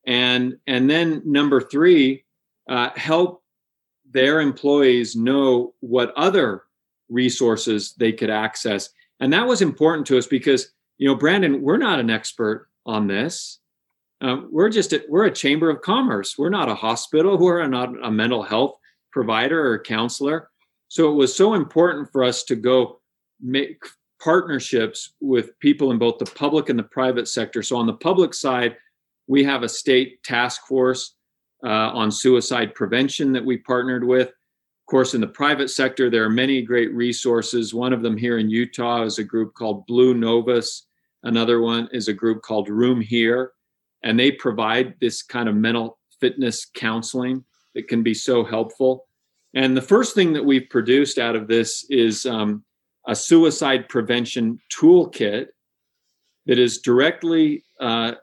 [0.05, 2.23] and and then number three,
[2.69, 3.43] uh, help
[4.09, 6.63] their employees know what other
[7.09, 8.89] resources they could access.
[9.19, 13.07] And that was important to us because you know, Brandon, we're not an expert on
[13.07, 13.59] this.
[14.21, 16.37] Um, we're just a, we're a chamber of commerce.
[16.37, 17.37] We're not a hospital.
[17.39, 18.75] We're not a mental health
[19.11, 20.49] provider or counselor.
[20.89, 23.01] So it was so important for us to go
[23.41, 23.81] make
[24.21, 27.63] partnerships with people in both the public and the private sector.
[27.63, 28.77] So on the public side,
[29.31, 31.15] we have a state task force
[31.63, 34.27] uh, on suicide prevention that we partnered with.
[34.27, 37.73] Of course, in the private sector, there are many great resources.
[37.73, 40.85] One of them here in Utah is a group called Blue Novus
[41.23, 43.51] Another one is a group called Room Here,
[44.03, 47.43] and they provide this kind of mental fitness counseling
[47.75, 49.05] that can be so helpful.
[49.53, 52.63] And the first thing that we've produced out of this is um,
[53.07, 55.47] a suicide prevention toolkit
[56.47, 58.13] that is directly uh,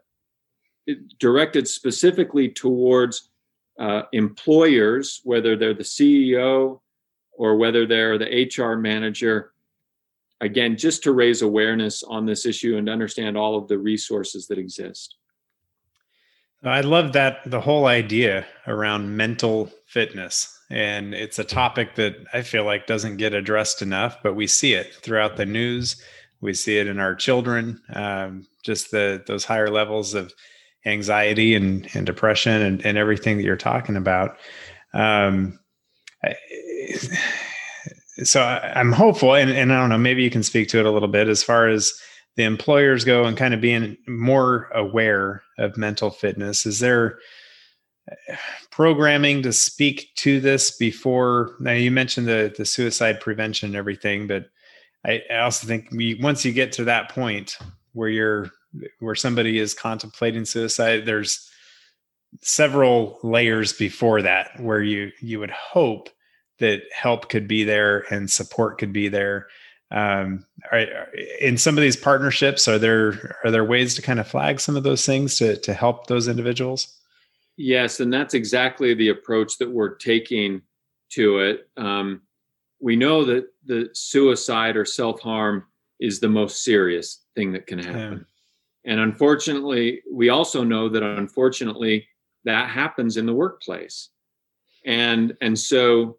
[1.18, 3.30] directed specifically towards
[3.78, 6.80] uh, employers, whether they're the CEO
[7.32, 9.52] or whether they're the HR manager,
[10.40, 14.58] again, just to raise awareness on this issue and understand all of the resources that
[14.58, 15.16] exist.
[16.64, 20.58] I love that the whole idea around mental fitness.
[20.70, 24.74] And it's a topic that I feel like doesn't get addressed enough, but we see
[24.74, 26.02] it throughout the news.
[26.40, 30.32] We see it in our children, um, just the those higher levels of
[30.86, 34.36] anxiety and, and depression and, and everything that you're talking about.
[34.94, 35.58] Um,
[36.24, 36.34] I,
[38.24, 40.86] so I, am hopeful, and, and I don't know, maybe you can speak to it
[40.86, 41.92] a little bit as far as
[42.36, 46.66] the employers go and kind of being more aware of mental fitness.
[46.66, 47.18] Is there
[48.10, 48.36] uh,
[48.70, 51.56] programming to speak to this before?
[51.60, 54.46] Now you mentioned the the suicide prevention and everything, but
[55.04, 57.58] I, I also think we once you get to that point
[57.92, 58.50] where you're
[58.98, 61.50] where somebody is contemplating suicide, there's
[62.40, 66.10] several layers before that where you you would hope
[66.58, 69.46] that help could be there and support could be there.
[69.90, 70.84] Um, are,
[71.40, 74.76] in some of these partnerships, are there are there ways to kind of flag some
[74.76, 76.94] of those things to to help those individuals?
[77.56, 80.62] Yes, and that's exactly the approach that we're taking
[81.10, 81.68] to it.
[81.76, 82.22] Um,
[82.80, 85.64] we know that the suicide or self harm
[85.98, 88.26] is the most serious thing that can happen.
[88.88, 92.08] And unfortunately, we also know that unfortunately
[92.44, 94.08] that happens in the workplace.
[94.86, 96.16] And and so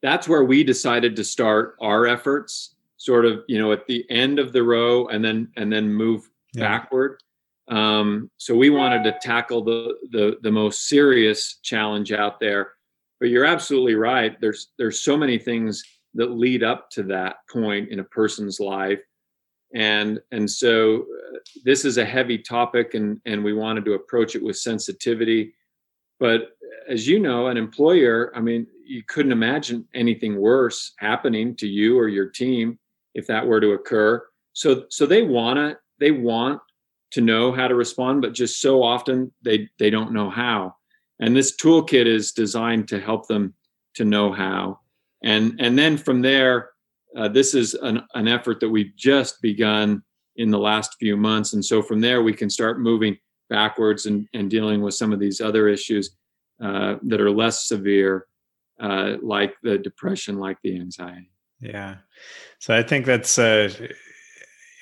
[0.00, 4.38] that's where we decided to start our efforts sort of you know at the end
[4.38, 6.60] of the row and then and then move yeah.
[6.60, 7.20] backward
[7.68, 12.72] um, so we wanted to tackle the, the the most serious challenge out there
[13.18, 15.82] but you're absolutely right there's there's so many things
[16.14, 19.00] that lead up to that point in a person's life
[19.74, 21.06] and and so
[21.64, 25.52] this is a heavy topic and and we wanted to approach it with sensitivity
[26.18, 26.50] but
[26.88, 31.96] as you know an employer i mean you couldn't imagine anything worse happening to you
[31.96, 32.76] or your team
[33.14, 34.24] if that were to occur.
[34.52, 36.60] So so they wanna they want
[37.12, 40.74] to know how to respond, but just so often they they don't know how.
[41.20, 43.54] And this toolkit is designed to help them
[43.94, 44.80] to know how.
[45.22, 46.70] And and then from there,
[47.16, 50.02] uh, this is an, an effort that we've just begun
[50.36, 51.52] in the last few months.
[51.52, 55.18] And so from there, we can start moving backwards and, and dealing with some of
[55.18, 56.16] these other issues
[56.62, 58.26] uh, that are less severe
[58.80, 61.30] uh, like the depression, like the anxiety.
[61.60, 61.96] Yeah.
[62.58, 63.70] So I think that's uh,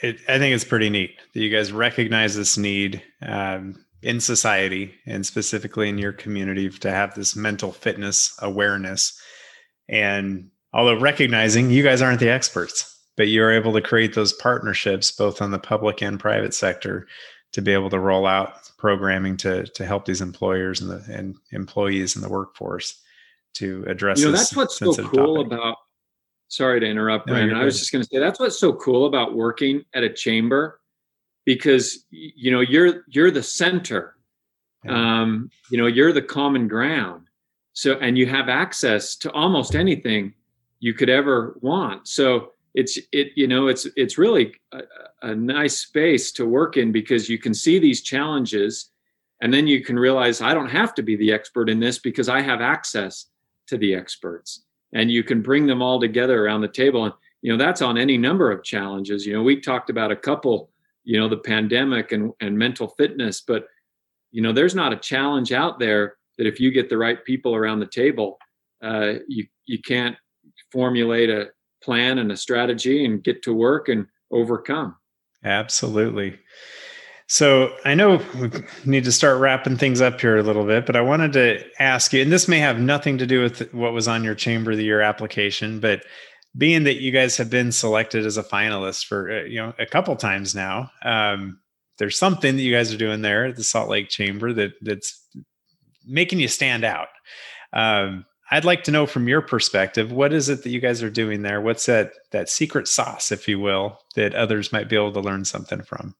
[0.02, 0.20] it.
[0.28, 5.26] I think it's pretty neat that you guys recognize this need um, in society and
[5.26, 9.20] specifically in your community to have this mental fitness awareness.
[9.88, 15.12] And although recognizing you guys aren't the experts, but you're able to create those partnerships
[15.12, 17.06] both on the public and private sector
[17.52, 21.36] to be able to roll out programming to to help these employers and the and
[21.52, 23.02] employees in the workforce
[23.54, 24.20] to address.
[24.20, 25.52] You know, that's what's so cool topic.
[25.52, 25.76] about.
[26.50, 27.58] Sorry to interrupt, no, Brandon.
[27.58, 30.80] I was just going to say that's what's so cool about working at a chamber,
[31.44, 34.14] because you know you're you're the center.
[34.84, 35.22] Yeah.
[35.22, 37.26] Um, you know, you're the common ground.
[37.72, 40.34] So, and you have access to almost anything
[40.80, 42.08] you could ever want.
[42.08, 44.80] So it's it you know it's it's really a,
[45.22, 48.90] a nice space to work in because you can see these challenges
[49.42, 52.28] and then you can realize i don't have to be the expert in this because
[52.28, 53.26] i have access
[53.66, 57.04] to the experts and you can bring them all together around the table.
[57.04, 59.26] And you know that's on any number of challenges.
[59.26, 60.70] You know we talked about a couple
[61.04, 63.66] you know the pandemic and, and mental fitness but
[64.30, 67.54] you know there's not a challenge out there that if you get the right people
[67.54, 68.38] around the table
[68.82, 70.16] uh, you you can't
[70.72, 71.48] formulate a
[71.82, 74.96] plan and a strategy and get to work and overcome
[75.44, 76.38] absolutely
[77.30, 78.50] so I know we
[78.86, 82.14] need to start wrapping things up here a little bit, but I wanted to ask
[82.14, 84.78] you, and this may have nothing to do with what was on your Chamber of
[84.78, 86.04] the Year application, but
[86.56, 89.84] being that you guys have been selected as a finalist for uh, you know a
[89.84, 91.60] couple times now, um,
[91.98, 95.22] there's something that you guys are doing there at the Salt Lake Chamber that that's
[96.06, 97.08] making you stand out.
[97.74, 101.10] Um, I'd like to know from your perspective, what is it that you guys are
[101.10, 101.60] doing there?
[101.60, 105.44] What's that that secret sauce, if you will, that others might be able to learn
[105.44, 106.14] something from?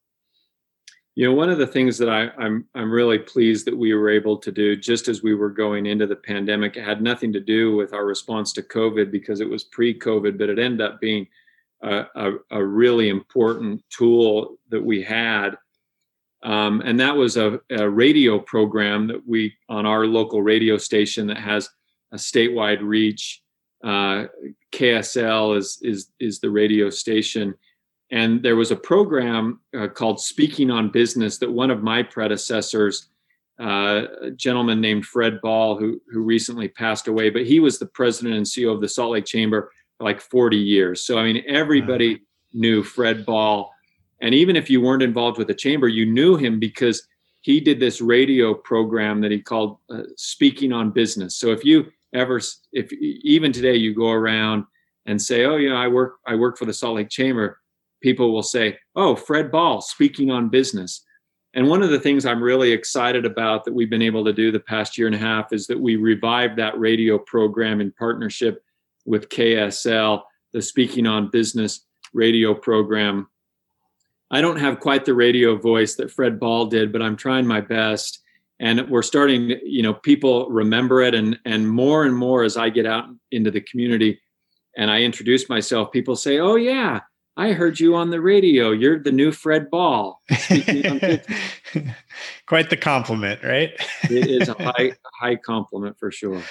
[1.15, 4.11] You know, one of the things that I, I'm I'm really pleased that we were
[4.11, 7.41] able to do just as we were going into the pandemic, it had nothing to
[7.41, 11.27] do with our response to COVID because it was pre-COVID, but it ended up being
[11.83, 15.57] a, a, a really important tool that we had.
[16.45, 21.27] Um, and that was a, a, radio program that we on our local radio station
[21.27, 21.69] that has
[22.13, 23.43] a statewide reach.
[23.85, 24.25] Uh,
[24.73, 27.55] KSL is is is the radio station,
[28.11, 33.09] and there was a program uh, called Speaking on Business that one of my predecessors,
[33.61, 37.87] uh, a gentleman named Fred Ball, who, who recently passed away, but he was the
[37.87, 41.03] president and CEO of the Salt Lake Chamber for like 40 years.
[41.03, 42.21] So, I mean, everybody wow.
[42.55, 43.71] knew Fred Ball.
[44.23, 47.07] And even if you weren't involved with the chamber, you knew him because
[47.41, 51.37] he did this radio program that he called uh, Speaking on Business.
[51.37, 52.41] So, if you ever,
[52.73, 54.65] if even today you go around
[55.07, 57.61] and say, "Oh, you know, I work, I work for the Salt Lake Chamber,"
[58.01, 61.05] people will say, Oh, Fred Ball speaking on business.
[61.55, 64.53] And one of the things I'm really excited about that we've been able to do
[64.53, 68.63] the past year and a half is that we revived that radio program in partnership
[69.07, 73.29] with KSL, the Speaking on Business radio program.
[74.31, 77.63] I don't have quite the radio voice that Fred Ball did, but I'm trying my
[77.63, 78.21] best.
[78.61, 81.15] And we're starting, you know, people remember it.
[81.15, 84.21] And, and more and more as I get out into the community
[84.77, 87.01] and I introduce myself, people say, Oh, yeah,
[87.39, 88.73] I heard you on the radio.
[88.73, 90.21] You're the new Fred Ball.
[92.47, 93.71] Quite the compliment, right?
[94.11, 96.43] it is a high high compliment for sure.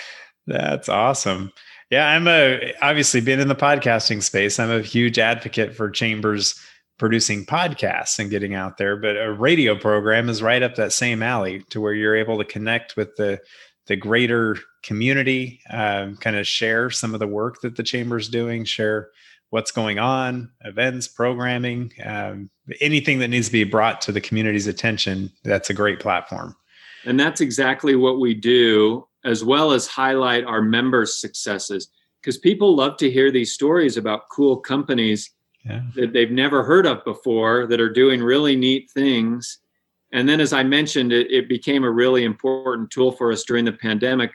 [0.48, 1.52] That's awesome.
[1.92, 4.62] Yeah, I'm a obviously been in the podcasting space.
[4.62, 6.58] I'm a huge advocate for chambers
[6.98, 11.22] producing podcasts and getting out there, but a radio program is right up that same
[11.22, 13.40] alley to where you're able to connect with the
[13.88, 18.66] the greater community, um, kind of share some of the work that the chamber's doing,
[18.66, 19.10] share
[19.50, 22.50] what's going on, events, programming, um,
[22.82, 25.32] anything that needs to be brought to the community's attention.
[25.44, 26.54] That's a great platform.
[27.06, 31.88] And that's exactly what we do, as well as highlight our members' successes.
[32.22, 35.32] Because people love to hear these stories about cool companies
[35.96, 39.60] that they've never heard of before that are doing really neat things.
[40.14, 43.66] And then, as I mentioned, it, it became a really important tool for us during
[43.66, 44.32] the pandemic.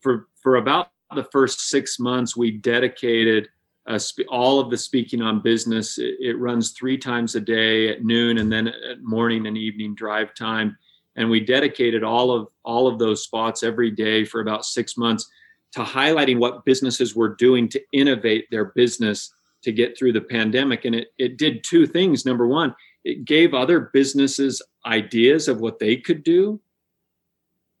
[0.00, 3.48] For, for about the first six months, we dedicated
[3.86, 3.98] uh,
[4.28, 5.98] all of the speaking on business.
[5.98, 9.94] It, it, runs three times a day at noon and then at morning and evening
[9.94, 10.76] drive time.
[11.16, 15.28] And we dedicated all of all of those spots every day for about six months
[15.72, 19.32] to highlighting what businesses were doing to innovate their business
[19.62, 20.84] to get through the pandemic.
[20.84, 22.24] And it, it did two things.
[22.24, 26.60] Number one, it gave other businesses ideas of what they could do.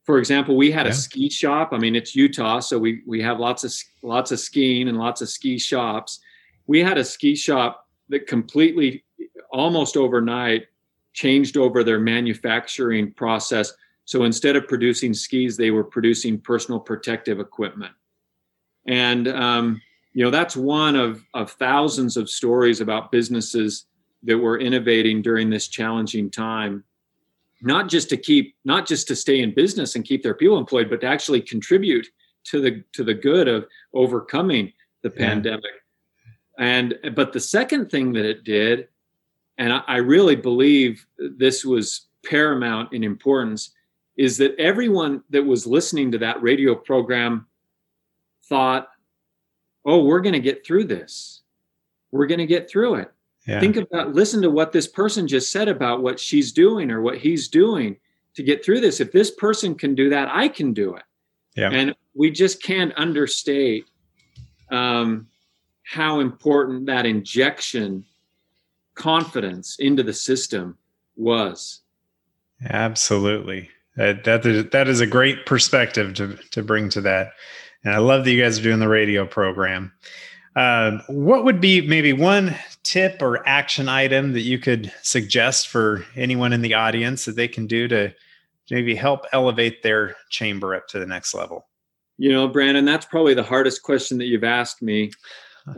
[0.04, 0.92] For example, we had yeah.
[0.92, 1.70] a ski shop.
[1.72, 3.72] I mean, it's Utah, so we we have lots of
[4.02, 6.20] lots of skiing and lots of ski shops.
[6.66, 9.04] We had a ski shop that completely,
[9.52, 10.66] almost overnight,
[11.12, 13.72] changed over their manufacturing process.
[14.04, 17.92] So instead of producing skis, they were producing personal protective equipment.
[18.86, 19.80] And um,
[20.12, 23.86] you know that's one of of thousands of stories about businesses
[24.22, 26.84] that were innovating during this challenging time
[27.62, 30.90] not just to keep not just to stay in business and keep their people employed
[30.90, 32.06] but to actually contribute
[32.44, 35.26] to the to the good of overcoming the yeah.
[35.26, 35.72] pandemic
[36.58, 38.88] and but the second thing that it did
[39.58, 43.72] and I, I really believe this was paramount in importance
[44.16, 47.46] is that everyone that was listening to that radio program
[48.44, 48.88] thought
[49.90, 51.42] oh, we're going to get through this.
[52.12, 53.12] We're going to get through it.
[53.46, 53.58] Yeah.
[53.58, 57.18] Think about, listen to what this person just said about what she's doing or what
[57.18, 57.96] he's doing
[58.34, 59.00] to get through this.
[59.00, 61.02] If this person can do that, I can do it.
[61.56, 61.70] Yeah.
[61.70, 63.86] And we just can't understate
[64.70, 65.26] um,
[65.82, 68.04] how important that injection
[68.94, 70.76] confidence into the system
[71.16, 71.80] was.
[72.68, 73.70] Absolutely.
[73.96, 77.32] That, that, is, that is a great perspective to, to bring to that.
[77.84, 79.92] And I love that you guys are doing the radio program.
[80.56, 86.04] Um, what would be maybe one tip or action item that you could suggest for
[86.16, 88.12] anyone in the audience that they can do to
[88.70, 91.68] maybe help elevate their chamber up to the next level?
[92.18, 95.10] You know, Brandon, that's probably the hardest question that you've asked me.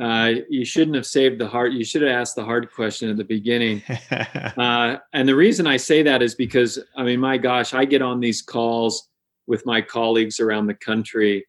[0.01, 1.73] Uh, you shouldn't have saved the hard.
[1.73, 3.83] You should have asked the hard question at the beginning.
[4.11, 8.03] uh, and the reason I say that is because, I mean, my gosh, I get
[8.03, 9.09] on these calls
[9.47, 11.47] with my colleagues around the country,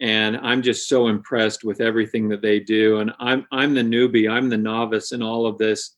[0.00, 2.98] and i'm just so impressed with everything that they do.
[2.98, 5.96] And i'm i'm the newbie i'm the novice in all of this.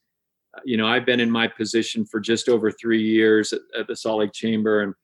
[0.65, 3.97] You know i've been in my position for just over three years at, at the
[3.97, 4.83] salt lake chamber.
[4.83, 4.95] And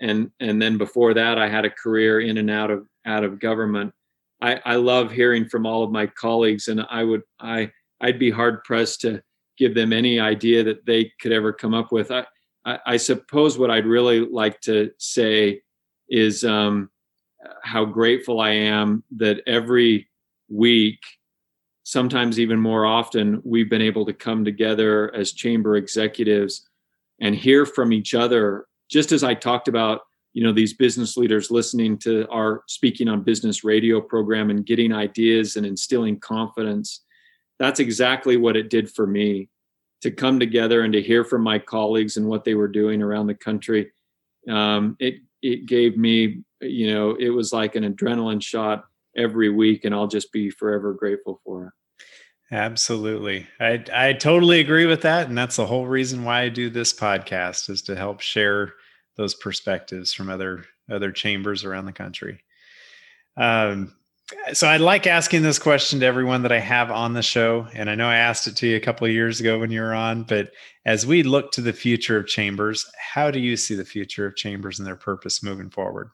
[0.00, 3.40] and and then before that i had a career in and out of out of
[3.40, 3.92] government.
[4.40, 7.70] I i love hearing from all of my colleagues and i would i
[8.00, 9.22] i'd be hard pressed to
[9.58, 12.10] give them any idea that they could ever come up with.
[12.10, 12.24] I
[12.64, 15.62] i, I suppose what i'd really like to say
[16.08, 16.90] is um
[17.62, 20.08] how grateful I am that every
[20.48, 21.00] week,
[21.84, 26.68] sometimes even more often, we've been able to come together as chamber executives
[27.20, 28.66] and hear from each other.
[28.90, 30.00] Just as I talked about,
[30.32, 34.92] you know, these business leaders listening to our speaking on business radio program and getting
[34.92, 37.04] ideas and instilling confidence.
[37.58, 39.48] That's exactly what it did for me
[40.02, 43.26] to come together and to hear from my colleagues and what they were doing around
[43.26, 43.90] the country.
[44.48, 48.84] Um, it it gave me you know, it was like an adrenaline shot
[49.16, 51.72] every week, and I'll just be forever grateful for it.
[52.50, 53.46] Absolutely.
[53.60, 55.28] I I totally agree with that.
[55.28, 58.72] And that's the whole reason why I do this podcast is to help share
[59.16, 62.42] those perspectives from other other chambers around the country.
[63.36, 63.94] Um,
[64.52, 67.88] so I like asking this question to everyone that I have on the show, and
[67.88, 69.94] I know I asked it to you a couple of years ago when you were
[69.94, 70.24] on.
[70.24, 70.52] But
[70.84, 74.36] as we look to the future of chambers, how do you see the future of
[74.36, 76.10] chambers and their purpose moving forward?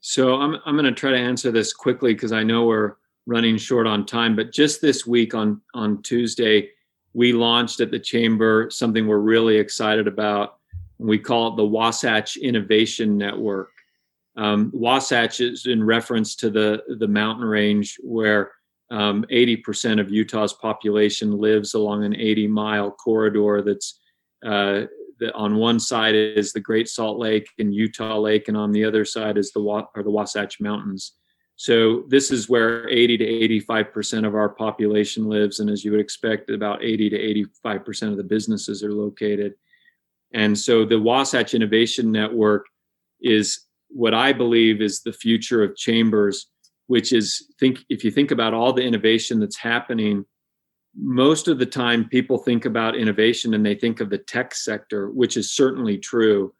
[0.00, 2.96] So I'm I'm going to try to answer this quickly because I know we're
[3.26, 4.36] running short on time.
[4.36, 6.68] But just this week on on Tuesday,
[7.14, 10.58] we launched at the chamber something we're really excited about.
[10.98, 13.70] We call it the Wasatch Innovation Network.
[14.36, 18.52] Um, Wasatch is in reference to the the mountain range where
[18.90, 24.00] um, 80% of Utah's population lives along an 80 mile corridor that's
[24.44, 24.82] uh,
[25.18, 28.84] the, on one side is the Great Salt Lake and Utah Lake, and on the
[28.84, 31.12] other side is the are the Wasatch Mountains.
[31.56, 35.92] So this is where 80 to 85 percent of our population lives, and as you
[35.92, 39.54] would expect, about 80 to 85 percent of the businesses are located.
[40.32, 42.66] And so the Wasatch Innovation Network
[43.22, 43.63] is
[43.94, 46.46] what I believe is the future of chambers.
[46.86, 50.24] which is think if you think about all the innovation that's happening
[50.96, 55.10] most of the time people think about innovation and they think of the tech sector
[55.10, 56.52] which is certainly true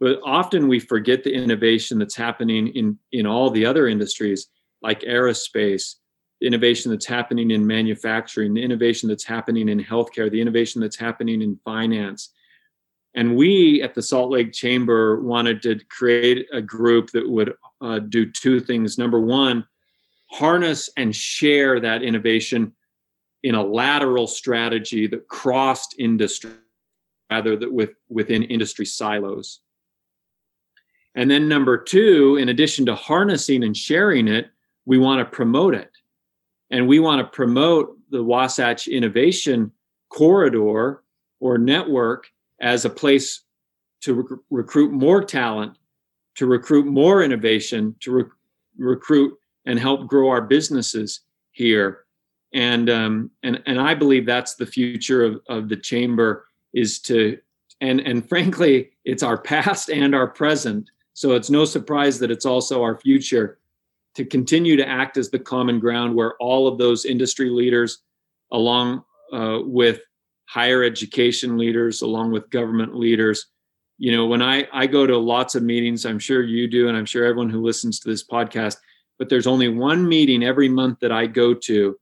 [0.00, 4.48] but often we forget the innovation that's happening in in all the other industries
[4.82, 5.94] like aerospace
[6.40, 10.98] the innovation that's happening in manufacturing the innovation that's happening in healthcare the innovation that's
[10.98, 12.30] happening in finance
[13.14, 18.00] and we at the Salt Lake Chamber wanted to create a group that would uh,
[18.00, 18.98] do two things.
[18.98, 19.66] Number one,
[20.30, 22.72] harness and share that innovation
[23.44, 26.50] in a lateral strategy that crossed industry
[27.30, 29.60] rather than with, within industry silos.
[31.14, 34.50] And then number two, in addition to harnessing and sharing it,
[34.86, 35.90] we want to promote it.
[36.70, 39.70] And we want to promote the Wasatch Innovation
[40.08, 41.04] Corridor
[41.38, 42.26] or network
[42.60, 43.42] as a place
[44.02, 45.76] to rec- recruit more talent,
[46.36, 48.26] to recruit more innovation, to rec-
[48.76, 49.36] recruit
[49.66, 51.20] and help grow our businesses
[51.52, 52.04] here.
[52.52, 57.38] And um, and and I believe that's the future of, of the chamber is to
[57.80, 60.90] and and frankly, it's our past and our present.
[61.14, 63.58] So it's no surprise that it's also our future
[64.14, 68.02] to continue to act as the common ground where all of those industry leaders,
[68.52, 70.00] along uh, with
[70.46, 73.46] higher education leaders along with government leaders.
[73.98, 76.96] You know when i i go to lots of meetings i'm sure you do and
[76.96, 78.76] i'm sure everyone who listens to this podcast
[79.20, 81.96] but there's only one meeting every month that i go to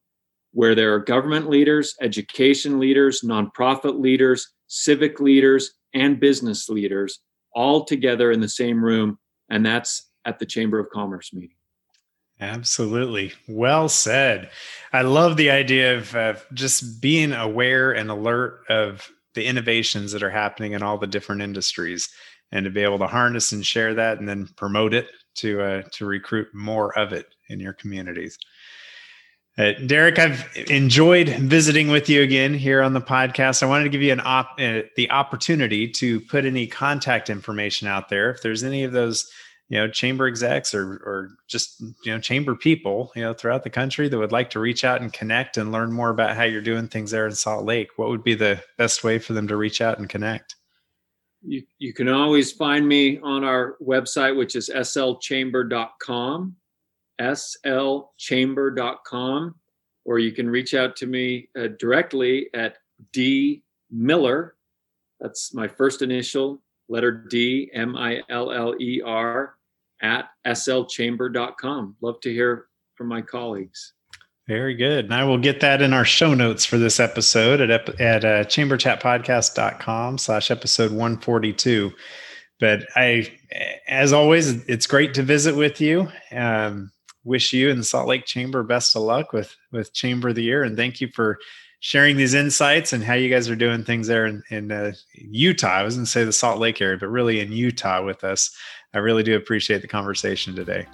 [0.52, 7.20] where there are government leaders education leaders nonprofit leaders civic leaders and business leaders
[7.54, 9.18] all together in the same room
[9.50, 11.56] and that's at the chamber of commerce meeting
[12.40, 13.32] Absolutely.
[13.48, 14.50] Well said.
[14.92, 20.22] I love the idea of uh, just being aware and alert of the innovations that
[20.22, 22.08] are happening in all the different industries
[22.50, 25.82] and to be able to harness and share that and then promote it to uh,
[25.92, 28.38] to recruit more of it in your communities.
[29.58, 33.62] Uh, Derek, I've enjoyed visiting with you again here on the podcast.
[33.62, 37.86] I wanted to give you an op- uh, the opportunity to put any contact information
[37.86, 38.30] out there.
[38.30, 39.30] If there's any of those
[39.72, 43.70] you know chamber execs or or just you know chamber people you know throughout the
[43.70, 46.60] country that would like to reach out and connect and learn more about how you're
[46.60, 49.56] doing things there in Salt Lake what would be the best way for them to
[49.56, 50.56] reach out and connect?
[51.40, 56.56] You, you can always find me on our website which is slchamber.com
[57.18, 59.54] slchamber.com
[60.04, 62.76] or you can reach out to me uh, directly at
[63.12, 64.54] d miller.
[65.18, 66.60] That's my first initial
[66.90, 69.54] letter d m i l l e r
[70.02, 71.96] at slchamber.com.
[72.00, 73.94] Love to hear from my colleagues.
[74.48, 75.04] Very good.
[75.04, 78.44] And I will get that in our show notes for this episode at, at uh,
[78.44, 81.92] chamberchatpodcast.com slash episode 142.
[82.58, 83.32] But I,
[83.88, 86.08] as always, it's great to visit with you.
[86.32, 86.90] Um,
[87.24, 90.42] wish you and the Salt Lake Chamber best of luck with, with Chamber of the
[90.42, 90.64] Year.
[90.64, 91.38] And thank you for
[91.78, 95.68] sharing these insights and how you guys are doing things there in, in uh, Utah.
[95.68, 98.56] I was going to say the Salt Lake area, but really in Utah with us.
[98.94, 100.86] I really do appreciate the conversation today.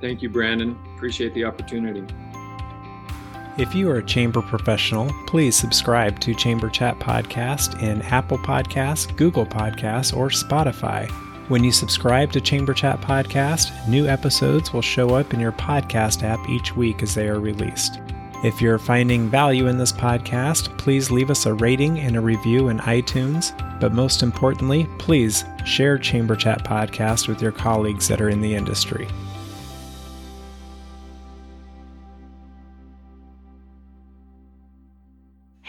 [0.00, 0.78] Thank you, Brandon.
[0.96, 2.04] Appreciate the opportunity.
[3.58, 9.14] If you are a chamber professional, please subscribe to Chamber Chat Podcast in Apple Podcasts,
[9.16, 11.10] Google Podcasts, or Spotify.
[11.50, 16.22] When you subscribe to Chamber Chat Podcast, new episodes will show up in your podcast
[16.22, 18.00] app each week as they are released.
[18.42, 22.70] If you're finding value in this podcast, please leave us a rating and a review
[22.70, 23.52] in iTunes.
[23.78, 28.54] But most importantly, please share Chamber Chat Podcast with your colleagues that are in the
[28.54, 29.06] industry.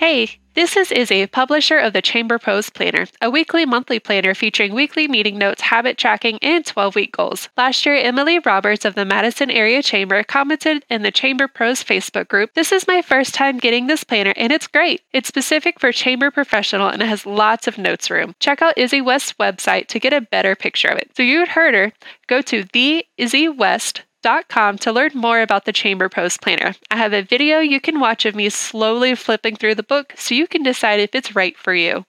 [0.01, 4.73] Hey, this is Izzy, publisher of the Chamber Pros Planner, a weekly monthly planner featuring
[4.73, 7.49] weekly meeting notes, habit tracking, and 12 week goals.
[7.55, 12.29] Last year, Emily Roberts of the Madison Area Chamber commented in the Chamber Pros Facebook
[12.29, 15.01] group This is my first time getting this planner, and it's great.
[15.13, 18.33] It's specific for chamber professional and it has lots of notes room.
[18.39, 21.15] Check out Izzy West's website to get a better picture of it.
[21.15, 21.93] So you heard her.
[22.25, 24.01] Go to the Izzy West
[24.77, 26.75] to learn more about the Chamber Pros Planner.
[26.91, 30.35] I have a video you can watch of me slowly flipping through the book so
[30.35, 32.05] you can decide if it's right for you.